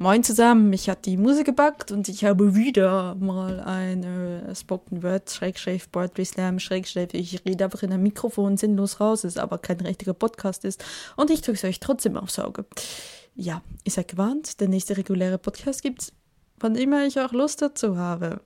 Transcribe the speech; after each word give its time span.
Moin 0.00 0.22
zusammen, 0.22 0.70
mich 0.70 0.88
hat 0.88 1.06
die 1.06 1.16
Musik 1.16 1.46
gebackt 1.46 1.90
und 1.90 2.08
ich 2.08 2.24
habe 2.24 2.54
wieder 2.54 3.16
mal 3.16 3.58
ein 3.58 4.04
äh, 4.04 4.54
Spoken 4.54 5.02
Word, 5.02 5.28
Schrägschräg, 5.28 5.90
Poetry 5.90 6.24
Slam, 6.24 6.60
Schrägschräg. 6.60 7.14
Ich 7.14 7.44
rede 7.44 7.64
einfach 7.64 7.82
in 7.82 7.92
ein 7.92 8.04
Mikrofon 8.04 8.56
sinnlos 8.56 9.00
raus, 9.00 9.24
ist 9.24 9.40
aber 9.40 9.58
kein 9.58 9.80
richtiger 9.80 10.14
Podcast 10.14 10.64
ist 10.64 10.84
und 11.16 11.32
ich 11.32 11.40
drücke 11.40 11.56
es 11.56 11.64
euch 11.64 11.80
trotzdem 11.80 12.16
aufs 12.16 12.38
Auge. 12.38 12.64
Ja, 13.34 13.60
ihr 13.82 13.90
seid 13.90 14.06
gewarnt, 14.06 14.60
der 14.60 14.68
nächste 14.68 14.96
reguläre 14.96 15.36
Podcast 15.36 15.82
gibt's, 15.82 16.12
wann 16.60 16.76
immer 16.76 17.04
ich 17.04 17.18
auch 17.18 17.32
Lust 17.32 17.60
dazu 17.60 17.96
habe. 17.96 18.40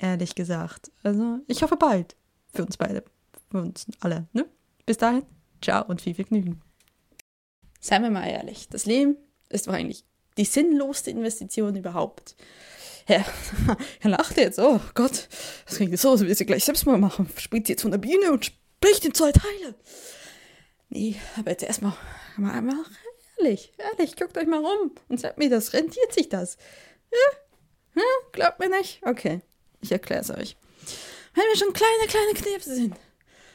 Ehrlich 0.00 0.34
gesagt. 0.34 0.90
Also, 1.04 1.38
ich 1.46 1.62
hoffe 1.62 1.76
bald. 1.76 2.16
Für 2.52 2.64
uns 2.64 2.76
beide. 2.76 3.04
Für 3.52 3.62
uns 3.62 3.86
alle, 4.00 4.26
ne? 4.32 4.44
Bis 4.86 4.96
dahin, 4.96 5.22
ciao 5.62 5.86
und 5.86 6.00
viel 6.00 6.16
Vergnügen. 6.16 6.62
Seien 7.78 8.02
wir 8.02 8.10
mal 8.10 8.26
ehrlich, 8.26 8.68
das 8.68 8.86
Leben 8.86 9.16
ist 9.48 9.68
wahrscheinlich 9.68 10.04
die 10.36 10.44
sinnlosste 10.44 11.10
Investition 11.10 11.76
überhaupt. 11.76 12.36
Ja, 13.08 13.24
er 14.00 14.10
lachte 14.10 14.40
jetzt. 14.40 14.58
Oh 14.58 14.80
Gott, 14.94 15.28
das 15.66 15.76
klingt 15.76 15.98
so, 15.98 16.10
als 16.10 16.20
würde 16.20 16.34
sie 16.34 16.46
gleich 16.46 16.64
selbst 16.64 16.86
mal 16.86 16.98
machen. 16.98 17.28
Springt 17.36 17.68
jetzt 17.68 17.82
von 17.82 17.90
der 17.90 17.98
Bühne 17.98 18.32
und 18.32 18.44
spricht 18.44 19.04
in 19.04 19.14
zwei 19.14 19.32
Teile. 19.32 19.74
Nee, 20.88 21.16
aber 21.36 21.50
jetzt 21.50 21.62
erstmal 21.62 21.94
mal, 22.36 22.60
mal 22.62 22.84
ehrlich, 23.38 23.72
ehrlich, 23.78 24.16
guckt 24.16 24.36
euch 24.36 24.46
mal 24.46 24.64
rum 24.64 24.92
und 25.08 25.20
sagt 25.20 25.38
mir, 25.38 25.50
das 25.50 25.72
rentiert 25.72 26.12
sich 26.12 26.28
das. 26.28 26.56
Ja? 27.12 27.38
Ja? 27.96 28.02
Glaubt 28.32 28.58
mir 28.58 28.68
nicht? 28.68 29.00
Okay, 29.02 29.40
ich 29.80 29.92
erkläre 29.92 30.20
es 30.20 30.30
euch. 30.30 30.56
Wenn 31.34 31.44
wir 31.44 31.56
schon 31.56 31.72
kleine, 31.72 32.06
kleine 32.08 32.32
Knirpse 32.34 32.74
sind, 32.74 32.96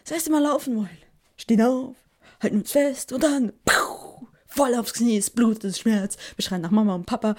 das 0.03 0.11
erste 0.11 0.31
Mal 0.31 0.43
laufen 0.43 0.75
wollen, 0.75 0.97
stehen 1.37 1.61
auf, 1.61 1.95
halten 2.41 2.59
uns 2.59 2.71
fest 2.71 3.11
und 3.11 3.23
dann 3.23 3.53
puh, 3.65 3.90
voll 4.61 4.75
aufs 4.75 4.93
Knie, 4.93 5.17
es 5.17 5.31
blutet, 5.31 5.75
Schmerz. 5.75 6.17
Wir 6.35 6.43
schreien 6.43 6.61
nach 6.61 6.69
Mama 6.69 6.93
und 6.93 7.07
Papa. 7.07 7.33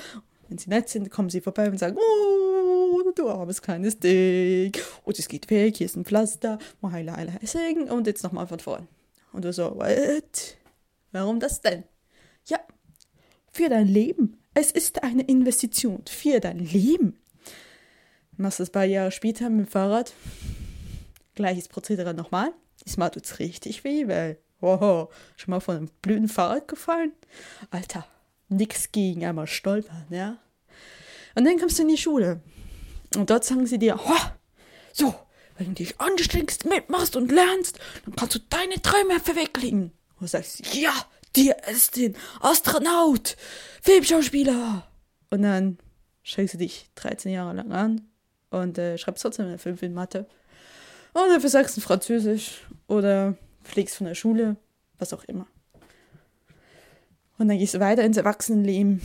Wenn 0.49 0.59
sie 0.59 0.69
nett 0.69 0.89
sind, 0.89 1.09
kommen 1.09 1.31
sie 1.31 1.41
vorbei 1.41 1.71
und 1.71 1.79
sagen, 1.79 1.97
oh, 1.97 3.13
du 3.15 3.29
armes 3.29 3.63
kleines 3.63 3.97
Ding. 4.01 4.73
Und 5.05 5.17
es 5.21 5.29
geht 5.29 5.49
weg, 5.49 5.77
hier 5.77 5.85
ist 5.85 5.95
ein 5.95 6.05
Pflaster. 6.05 6.59
Und 6.81 8.07
jetzt 8.09 8.25
nochmal 8.25 8.49
von 8.49 8.59
vorn. 8.59 8.89
Und 9.33 9.45
du 9.45 9.53
so, 9.53 9.77
what? 9.77 10.57
Warum 11.13 11.39
das 11.39 11.61
denn? 11.61 11.85
Ja, 12.47 12.59
für 13.53 13.69
dein 13.69 13.87
Leben. 13.87 14.39
Es 14.55 14.73
ist 14.73 15.05
eine 15.05 15.23
Investition 15.23 16.03
für 16.09 16.41
dein 16.41 16.59
Leben. 16.59 17.21
Machst 18.37 18.59
das 18.59 18.71
ein 18.71 18.73
paar 18.73 18.85
Jahre 18.85 19.13
später 19.13 19.49
mit 19.49 19.69
dem 19.69 19.71
Fahrrad. 19.71 20.13
Gleiches 21.37 21.69
Prozedere 21.69 22.15
nochmal. 22.15 22.53
Diesmal 22.85 23.13
tut 23.13 23.27
es 23.27 23.39
richtig 23.39 23.85
weh, 23.85 24.09
weil 24.09 24.39
Wow, 24.63 25.13
schon 25.37 25.51
mal 25.51 25.61
von 25.61 25.77
einem 25.77 25.91
blöden 26.03 26.29
Fahrrad 26.29 26.69
gefallen? 26.69 27.13
Alter, 27.71 28.07
nix 28.49 28.93
gegen 28.93 29.25
einmal 29.25 29.49
stolpern, 29.49 30.07
ja? 30.09 30.39
Und 31.35 31.45
dann 31.45 31.59
kommst 31.59 31.79
du 31.79 31.83
in 31.83 31.89
die 31.89 31.99
Schule. 31.99 32.41
Und 33.17 33.29
dort 33.29 33.45
sagen 33.45 33.67
sie 33.67 33.79
dir, 33.79 33.99
oh, 33.99 34.31
so, 34.93 35.15
wenn 35.59 35.69
du 35.69 35.73
dich 35.75 36.01
anstrengst, 36.01 36.65
mitmachst 36.65 37.17
und 37.17 37.33
lernst, 37.33 37.81
dann 38.05 38.15
kannst 38.15 38.37
du 38.37 38.39
deine 38.39 38.81
Träume 38.81 39.19
verwirklichen. 39.19 39.93
Und 40.15 40.21
du 40.21 40.27
sagst, 40.27 40.75
ja, 40.75 40.93
dir 41.35 41.57
ist 41.69 41.97
den 41.97 42.17
Astronaut, 42.41 43.37
Filmschauspieler. 43.83 44.87
Und 45.31 45.43
dann 45.43 45.79
schreibst 46.23 46.55
du 46.55 46.59
dich 46.59 46.89
13 46.95 47.33
Jahre 47.33 47.55
lang 47.55 47.73
an 47.73 48.09
und 48.51 48.79
äh, 48.79 48.97
schreibst 48.97 49.23
trotzdem 49.23 49.47
eine 49.47 49.59
5 49.59 49.83
in 49.83 49.95
Mathe. 49.95 50.29
Und 51.15 51.29
dafür 51.31 51.51
sagst 51.51 51.77
du 51.77 51.81
Französisch 51.81 52.61
oder 52.87 53.37
fliegst 53.63 53.97
von 53.97 54.07
der 54.07 54.15
Schule, 54.15 54.57
was 54.99 55.13
auch 55.13 55.25
immer. 55.25 55.47
Und 57.39 57.49
dann 57.49 57.59
gehst 57.59 57.75
du 57.75 57.81
weiter 57.81 58.05
ins 58.05 58.17
Erwachsenenleben, 58.17 59.01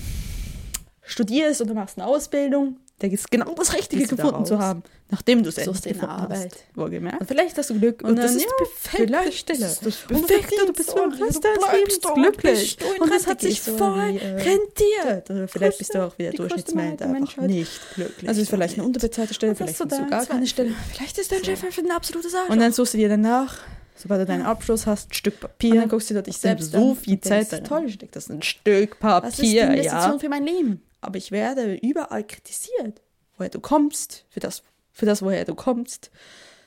studierst 1.02 1.62
oder 1.62 1.74
machst 1.74 1.98
eine 1.98 2.08
Ausbildung, 2.08 2.78
der 3.02 3.12
ist 3.12 3.30
genau 3.30 3.54
das 3.54 3.76
Richtige 3.76 4.08
du 4.08 4.16
gefunden 4.16 4.46
zu 4.46 4.58
haben, 4.58 4.82
nachdem 5.10 5.44
du 5.44 5.50
es 5.50 5.60
endlich 5.60 5.86
eine 5.86 5.94
gefunden 5.94 6.16
Arbeit. 6.16 6.52
hast. 6.52 6.78
Wohlgemerkt. 6.78 7.22
Und 7.22 7.28
vielleicht 7.28 7.56
hast 7.56 7.70
du 7.70 7.80
Glück 7.80 8.02
Und, 8.04 8.16
das 8.16 8.34
ist 8.34 8.44
ja, 8.44 8.50
vielleicht 8.76 9.38
Stelle. 9.38 9.68
ist 9.68 9.86
das 9.86 10.04
Und 10.12 10.26
perfekt, 10.26 10.54
du 10.66 10.74
bist 10.74 10.94
und 11.00 11.14
Rest 11.22 11.44
du 11.44 11.50
bleibst 11.60 12.04
dort, 12.06 12.16
glücklich. 12.16 12.78
in 12.96 13.02
Und 13.04 13.14
das 13.14 13.28
hat 13.28 13.42
sich 13.42 13.62
so 13.62 13.78
voll 13.78 14.14
wie, 14.14 14.18
äh, 14.18 14.34
rentiert. 14.34 15.30
Oder 15.30 15.48
vielleicht 15.48 15.78
bist 15.78 15.94
du 15.94 16.04
auch 16.04 16.18
wieder 16.18 16.32
Durchschnittsmensch, 16.32 17.02
einfach 17.04 17.38
nicht 17.44 17.80
glücklich. 17.94 18.28
Also 18.28 18.42
ist 18.42 18.50
vielleicht 18.50 18.74
eine 18.80 18.88
unterbezahlte 18.88 19.34
Stelle, 19.36 19.52
Und 19.52 19.58
vielleicht 19.58 19.80
hast 19.80 19.92
du 19.92 19.96
hast 19.96 20.02
du 20.02 20.10
da 20.10 20.10
gar 20.10 20.26
keine. 20.26 20.48
Stelle. 20.48 20.72
Vielleicht 20.92 21.18
ist 21.20 21.32
dein 21.32 21.44
Chef 21.44 21.64
einfach 21.64 21.84
ein 21.84 21.92
absolutes 21.92 22.34
Arschloch. 22.34 22.50
Und 22.50 22.60
dann 22.60 22.74
suchst 22.74 22.96
du 22.96 22.98
dir 22.98 23.10
danach, 23.10 23.60
sobald 23.98 24.22
du 24.22 24.26
deinen 24.26 24.44
Abschluss 24.44 24.86
hast, 24.86 25.12
ein 25.12 25.14
Stück 25.14 25.40
Papier. 25.40 25.72
Und 25.72 25.78
dann 25.78 25.90
guckst 25.90 26.10
du 26.10 26.14
dir 26.14 26.22
dich 26.22 26.38
selbst 26.38 26.72
so 26.72 26.96
viel 26.96 27.20
Zeit 27.20 27.32
denkst, 27.32 27.50
darin 27.50 27.66
toll. 27.66 27.90
steckt. 27.90 28.16
Das 28.16 28.26
ist 28.26 28.30
ein 28.30 28.42
Stück 28.42 29.00
Papier, 29.00 29.28
was 29.28 29.40
ist 29.40 29.52
die 29.52 29.58
Investition 29.58 30.14
ja. 30.14 30.20
für 30.20 30.30
mein 30.30 30.46
Leben? 30.46 30.82
Aber 31.02 31.18
ich 31.18 31.32
werde 31.32 31.76
überall 31.76 32.24
kritisiert, 32.24 33.02
woher 33.38 33.50
du 33.50 33.60
kommst, 33.60 34.26
für 34.30 34.40
das, 34.40 34.64
für 34.92 35.06
das, 35.06 35.22
woher 35.22 35.46
du 35.46 35.56
kommst, 35.56 36.12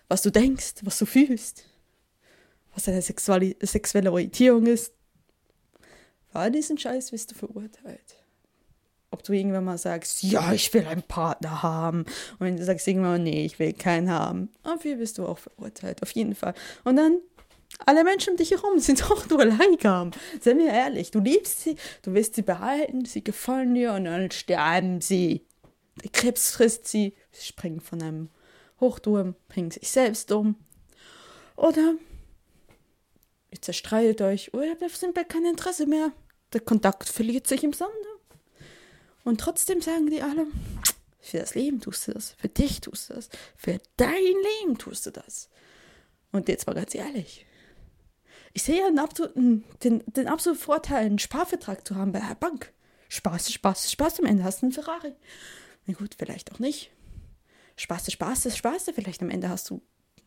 was 0.08 0.22
du 0.22 0.30
denkst, 0.30 0.74
was 0.82 0.98
du 0.98 1.06
fühlst, 1.06 1.64
was 2.74 2.84
deine 2.84 3.02
Sexuali 3.02 3.56
sexuelle 3.60 4.12
Orientierung 4.12 4.66
ist. 4.66 4.92
Für 6.30 6.38
all 6.38 6.50
diesen 6.50 6.78
Scheiß 6.78 7.12
wirst 7.12 7.32
du 7.32 7.34
verurteilt. 7.34 8.19
Ob 9.12 9.24
du 9.24 9.32
irgendwann 9.32 9.64
mal 9.64 9.78
sagst, 9.78 10.22
ja, 10.22 10.52
ich 10.52 10.72
will 10.72 10.86
einen 10.86 11.02
Partner 11.02 11.62
haben. 11.62 12.02
Und 12.02 12.40
wenn 12.40 12.56
du 12.56 12.64
sagst 12.64 12.86
irgendwann, 12.86 13.24
nee, 13.24 13.44
ich 13.44 13.58
will 13.58 13.72
keinen 13.72 14.10
haben. 14.10 14.50
Dafür 14.62 14.98
wirst 14.98 15.18
du 15.18 15.26
auch 15.26 15.38
verurteilt, 15.38 16.02
auf 16.02 16.12
jeden 16.12 16.34
Fall. 16.34 16.54
Und 16.84 16.96
dann, 16.96 17.18
alle 17.86 18.04
Menschen 18.04 18.32
um 18.32 18.36
dich 18.36 18.52
herum 18.52 18.78
sind 18.78 19.10
auch 19.10 19.28
nur 19.28 19.44
Leihgaben. 19.44 20.12
Seien 20.40 20.58
wir 20.58 20.72
ehrlich, 20.72 21.10
du 21.10 21.20
liebst 21.20 21.62
sie, 21.62 21.76
du 22.02 22.14
willst 22.14 22.36
sie 22.36 22.42
behalten, 22.42 23.04
sie 23.04 23.24
gefallen 23.24 23.74
dir 23.74 23.94
und 23.94 24.04
dann 24.04 24.30
sterben 24.30 25.00
sie. 25.00 25.44
Der 26.02 26.10
Krebs 26.10 26.52
frisst 26.52 26.86
sie, 26.86 27.14
sie 27.32 27.46
springen 27.46 27.80
von 27.80 28.00
einem 28.02 28.30
Hochturm, 28.80 29.34
bringen 29.48 29.70
sich 29.70 29.90
selbst 29.90 30.32
um. 30.32 30.56
Oder 31.56 31.94
ihr 33.50 33.60
zerstreitet 33.60 34.22
euch 34.22 34.54
oder 34.54 34.66
ihr 34.66 34.76
habt 34.80 35.28
kein 35.28 35.44
Interesse 35.44 35.86
mehr. 35.86 36.12
Der 36.52 36.60
Kontakt 36.60 37.08
verliert 37.08 37.46
sich 37.46 37.62
im 37.64 37.72
Sande. 37.72 38.09
Und 39.30 39.40
trotzdem 39.40 39.80
sagen 39.80 40.10
die 40.10 40.22
alle, 40.22 40.48
für 41.20 41.38
das 41.38 41.54
Leben 41.54 41.80
tust 41.80 42.08
du 42.08 42.12
das, 42.12 42.32
für 42.32 42.48
dich 42.48 42.80
tust 42.80 43.08
du 43.08 43.14
das, 43.14 43.28
für 43.56 43.78
dein 43.96 44.12
Leben 44.60 44.76
tust 44.76 45.06
du 45.06 45.12
das. 45.12 45.48
Und 46.32 46.48
jetzt 46.48 46.66
mal 46.66 46.72
ganz 46.72 46.96
ehrlich, 46.96 47.46
ich 48.54 48.64
sehe 48.64 48.84
einen 48.84 48.98
absoluten, 48.98 49.62
den, 49.84 50.02
den 50.06 50.26
absoluten 50.26 50.60
Vorteil, 50.60 51.06
einen 51.06 51.20
Sparvertrag 51.20 51.86
zu 51.86 51.94
haben 51.94 52.10
bei 52.10 52.18
der 52.18 52.34
Bank. 52.34 52.72
Spaß, 53.08 53.52
Spaß, 53.52 53.92
Spaß, 53.92 54.18
am 54.18 54.26
Ende 54.26 54.42
hast 54.42 54.62
du 54.62 54.66
einen 54.66 54.72
Ferrari. 54.72 55.12
Na 55.86 55.94
gut, 55.94 56.16
vielleicht 56.18 56.50
auch 56.50 56.58
nicht. 56.58 56.90
Spaß, 57.76 58.10
Spaß, 58.10 58.56
Spaß, 58.56 58.90
vielleicht 58.96 59.22
am 59.22 59.30
Ende 59.30 59.48
hast 59.48 59.70
du 59.70 59.80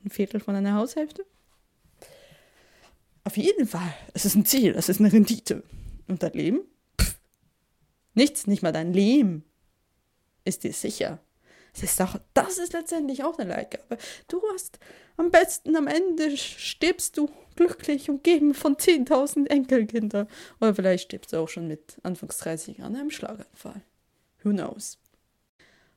ein 0.05 0.11
Viertel 0.11 0.39
von 0.39 0.53
deiner 0.53 0.75
Haushälfte. 0.75 1.25
Auf 3.25 3.35
jeden 3.35 3.67
Fall, 3.67 3.93
es 4.13 4.23
ist 4.23 4.35
ein 4.35 4.45
Ziel, 4.45 4.73
es 4.77 4.87
ist 4.87 5.01
eine 5.01 5.11
Rendite. 5.11 5.61
Und 6.07 6.23
dein 6.23 6.31
Leben? 6.31 6.61
Nichts, 8.13 8.47
nicht 8.47 8.63
mal 8.63 8.71
dein 8.71 8.93
Leben 8.93 9.43
ist 10.45 10.63
dir 10.63 10.73
sicher. 10.73 11.19
Es 11.73 11.81
ist 11.81 12.01
auch, 12.01 12.17
das 12.33 12.59
ist 12.59 12.73
letztendlich 12.73 13.23
auch 13.23 13.39
eine 13.39 13.49
Leihgabe. 13.49 13.97
Du 14.27 14.41
hast 14.53 14.77
am 15.17 15.31
besten 15.31 15.75
am 15.75 15.87
Ende 15.87 16.37
stirbst 16.37 17.17
du 17.17 17.29
glücklich 17.55 18.09
umgeben 18.09 18.53
von 18.53 18.75
10.000 18.75 19.47
Enkelkindern. 19.47 20.27
Oder 20.61 20.75
vielleicht 20.75 21.05
stirbst 21.05 21.33
du 21.33 21.37
auch 21.37 21.49
schon 21.49 21.67
mit 21.67 21.97
Anfangs 22.03 22.37
30 22.39 22.81
an 22.83 22.95
einem 22.95 23.09
Schlaganfall. 23.09 23.81
Who 24.43 24.51
knows? 24.51 24.99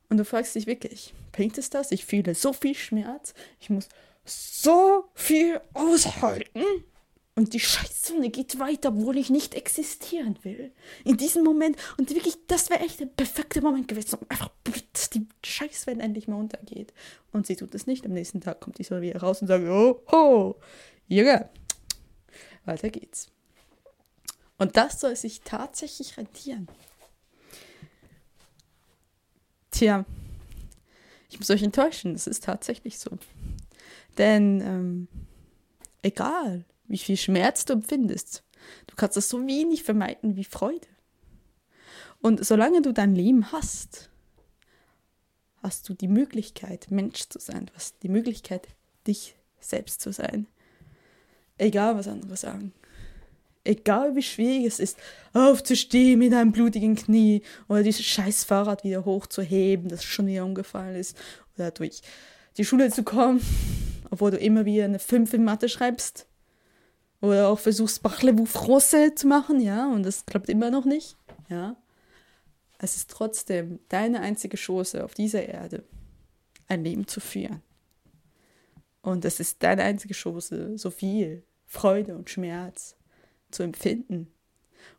Und 0.09 0.19
du 0.19 0.25
fragst 0.25 0.55
dich 0.55 0.67
wirklich, 0.67 1.13
bringt 1.33 1.59
es 1.59 1.69
das? 1.69 1.93
Ich 1.93 2.07
fühle 2.07 2.35
so 2.35 2.53
viel 2.53 2.75
Schmerz. 2.75 3.35
Ich 3.61 3.69
muss 3.69 3.89
so 4.25 5.11
viel 5.15 5.61
aushalten. 5.75 6.63
Und 7.39 7.53
die 7.53 7.61
Scheißzone 7.61 8.31
geht 8.31 8.59
weiter, 8.59 8.89
obwohl 8.89 9.19
ich 9.19 9.29
nicht 9.29 9.55
existieren 9.55 10.39
will. 10.43 10.73
In 11.05 11.19
diesem 11.19 11.45
Moment, 11.45 11.77
und 11.99 12.09
wirklich, 12.09 12.39
das 12.47 12.71
wäre 12.71 12.81
echt 12.81 12.99
der 12.99 13.07
perfekte 13.07 13.61
Moment 13.61 13.89
gewesen, 13.89 14.19
um 14.19 14.27
einfach, 14.31 14.51
dass 14.95 15.11
die 15.11 15.27
Scheißwelt 15.45 16.01
endlich 16.01 16.29
mal 16.29 16.41
untergeht. 16.41 16.95
Und 17.33 17.47
sie 17.47 17.57
tut 17.57 17.75
es 17.75 17.87
nicht. 17.87 18.07
Am 18.07 18.15
nächsten 18.15 18.41
Tag 18.41 18.61
kommt 18.61 18.79
die 18.79 18.85
Sonne 18.85 19.03
wieder 19.03 19.21
raus 19.21 19.43
und 19.43 19.49
sagt, 19.49 19.67
oh, 19.67 20.03
ho, 20.11 20.57
Junge, 21.09 21.51
weiter 22.65 22.89
geht's. 22.89 23.31
Und 24.57 24.79
das 24.79 24.99
soll 25.01 25.15
sich 25.15 25.43
tatsächlich 25.43 26.17
rentieren. 26.17 26.69
Tja, 29.71 30.07
ich 31.29 31.39
muss 31.39 31.51
euch 31.51 31.63
enttäuschen, 31.63 32.15
es 32.15 32.27
ist 32.27 32.45
tatsächlich 32.45 32.99
so. 32.99 33.11
Denn 34.17 34.63
ähm, 34.63 35.09
egal, 36.01 36.65
wie 36.89 36.99
viel 36.99 37.17
Schmerz 37.17 37.65
du 37.65 37.75
empfindest, 37.75 38.43
du 38.87 38.97
kannst 38.97 39.17
es 39.17 39.29
so 39.29 39.47
wenig 39.47 39.83
vermeiden 39.83 40.37
wie 40.37 40.45
Freude. 40.45 40.87
Und 42.21 42.45
solange 42.45 42.83
du 42.83 42.93
dein 42.93 43.15
Leben 43.15 43.53
hast, 43.53 44.11
hast 45.63 45.89
du 45.89 45.95
die 45.95 46.09
Möglichkeit, 46.09 46.91
Mensch 46.91 47.29
zu 47.29 47.39
sein. 47.39 47.67
Du 47.67 47.75
hast 47.75 48.03
die 48.03 48.09
Möglichkeit, 48.09 48.69
dich 49.07 49.37
selbst 49.61 50.01
zu 50.01 50.13
sein. 50.13 50.47
Egal, 51.59 51.97
was 51.97 52.09
andere 52.09 52.37
sagen. 52.37 52.73
Egal 53.65 54.15
wie 54.15 54.23
schwierig 54.23 54.67
es 54.67 54.79
ist, 54.79 54.97
aufzustehen 55.33 56.21
mit 56.21 56.33
einem 56.33 56.53
blutigen 56.53 56.95
Knie 56.95 57.43
oder 57.69 57.83
dieses 57.83 58.05
scheiß 58.05 58.45
Fahrrad 58.45 58.85
wieder 58.85 59.05
hochzuheben, 59.05 59.89
das 59.89 60.05
schon 60.05 60.29
wieder 60.29 60.45
umgefallen 60.45 60.95
ist, 60.95 61.17
oder 61.57 61.73
durch 61.73 62.01
die 62.59 62.65
Schule 62.65 62.91
zu 62.91 63.03
kommen, 63.03 63.41
obwohl 64.11 64.31
du 64.31 64.37
immer 64.37 64.65
wieder 64.65 64.85
eine 64.85 65.01
5 65.01 65.35
in 65.35 65.45
Mathe 65.45 65.69
schreibst. 65.69 66.27
Oder 67.21 67.49
auch 67.49 67.59
versuchst, 67.59 68.03
Parlez-vous 68.03 68.47
français 68.47 69.15
zu 69.15 69.27
machen, 69.27 69.61
ja, 69.61 69.91
und 69.91 70.03
das 70.05 70.27
klappt 70.27 70.49
immer 70.49 70.71
noch 70.71 70.85
nicht, 70.85 71.17
ja. 71.49 71.77
Es 72.79 72.97
ist 72.97 73.11
trotzdem 73.11 73.81
deine 73.89 74.21
einzige 74.21 74.57
Chance 74.57 75.03
auf 75.03 75.15
dieser 75.15 75.47
Erde, 75.47 75.85
ein 76.69 76.85
Leben 76.85 77.07
zu 77.07 77.21
führen. 77.21 77.63
Und 79.01 79.25
es 79.25 79.41
ist 79.41 79.63
deine 79.63 79.83
einzige 79.83 80.15
Chance, 80.15 80.77
so 80.77 80.91
viel 80.91 81.45
Freude 81.65 82.17
und 82.17 82.29
Schmerz 82.29 82.97
zu 83.51 83.63
empfinden. 83.63 84.33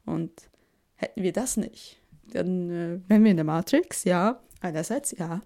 Und 0.06 0.50
hätten 0.96 1.22
wir 1.22 1.34
das 1.34 1.58
nicht, 1.58 2.02
dann 2.32 2.70
äh, 2.70 3.00
wären 3.10 3.24
wir 3.24 3.32
in 3.32 3.38
der 3.38 3.46
Matrix, 3.46 4.06
ja, 4.06 4.42
einerseits 4.60 5.12
ja. 5.12 5.42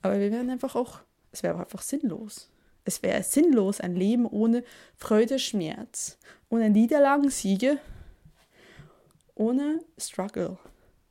Aber 0.00 0.18
wir 0.18 0.30
wären 0.30 0.50
einfach 0.50 0.74
auch, 0.74 1.00
es 1.32 1.42
wäre 1.42 1.58
einfach 1.58 1.82
sinnlos. 1.82 2.50
Es 2.86 3.02
wäre 3.02 3.24
sinnlos, 3.24 3.80
ein 3.80 3.96
Leben 3.96 4.26
ohne 4.26 4.62
Freude, 4.96 5.40
Schmerz, 5.40 6.18
ohne 6.48 6.70
Niederlagen, 6.70 7.30
Siege, 7.30 7.80
ohne 9.34 9.80
Struggle 9.98 10.56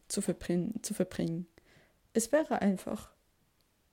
zu 0.08 0.22
verbringen. 0.22 0.80
Zu 0.82 0.94
verbringen. 0.94 1.48
Es 2.14 2.32
wäre 2.32 2.62
einfach 2.62 3.12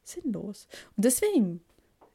sinnlos. 0.04 0.68
Und 0.96 1.04
deswegen 1.04 1.60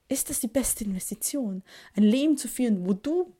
ist 0.07 0.29
das 0.29 0.39
die 0.39 0.47
beste 0.47 0.85
Investition, 0.85 1.63
ein 1.95 2.03
Leben 2.03 2.37
zu 2.37 2.47
führen, 2.47 2.87
wo 2.87 2.93
du 2.93 3.35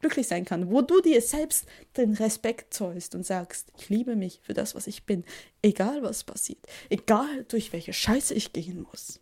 glücklich 0.00 0.28
sein 0.28 0.44
kannst, 0.44 0.70
wo 0.70 0.82
du 0.82 1.00
dir 1.00 1.22
selbst 1.22 1.66
den 1.96 2.12
Respekt 2.12 2.74
zollst 2.74 3.14
und 3.14 3.24
sagst, 3.24 3.72
ich 3.78 3.88
liebe 3.88 4.16
mich 4.16 4.38
für 4.42 4.52
das, 4.52 4.74
was 4.74 4.86
ich 4.86 5.06
bin, 5.06 5.24
egal 5.62 6.02
was 6.02 6.24
passiert, 6.24 6.66
egal 6.90 7.44
durch 7.48 7.72
welche 7.72 7.94
Scheiße 7.94 8.34
ich 8.34 8.52
gehen 8.52 8.82
muss. 8.82 9.18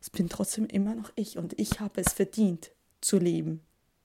Es 0.00 0.10
bin 0.10 0.28
trotzdem 0.28 0.66
immer 0.66 0.94
noch 0.94 1.12
ich 1.16 1.38
und 1.38 1.58
ich 1.58 1.80
habe 1.80 2.00
es 2.00 2.12
verdient 2.12 2.72
zu 3.00 3.18
leben. 3.18 3.67